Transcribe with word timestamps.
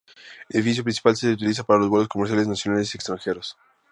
Es 0.49 0.55
el 0.55 0.61
edificio 0.61 0.83
principal 0.83 1.13
que 1.13 1.17
se 1.17 1.33
utiliza 1.33 1.63
para 1.63 1.77
los 1.79 1.87
vuelos 1.87 2.07
comerciales, 2.07 2.47
nacionales 2.47 2.91
y 2.91 2.97
extranjeros. 2.97 3.55